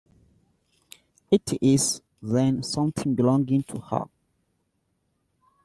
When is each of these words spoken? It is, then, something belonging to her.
It 1.29 1.59
is, 1.61 2.01
then, 2.23 2.63
something 2.63 3.13
belonging 3.13 3.61
to 3.61 3.77
her. 3.81 4.05